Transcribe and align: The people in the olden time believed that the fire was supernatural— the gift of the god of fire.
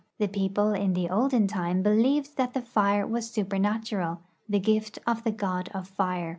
The 0.17 0.27
people 0.27 0.73
in 0.73 0.93
the 0.95 1.11
olden 1.11 1.45
time 1.45 1.83
believed 1.83 2.35
that 2.35 2.55
the 2.55 2.61
fire 2.63 3.05
was 3.05 3.29
supernatural— 3.29 4.19
the 4.49 4.57
gift 4.59 4.97
of 5.05 5.23
the 5.23 5.31
god 5.31 5.69
of 5.75 5.87
fire. 5.89 6.29